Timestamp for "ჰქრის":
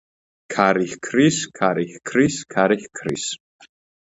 0.93-1.37, 1.93-2.35, 2.87-3.25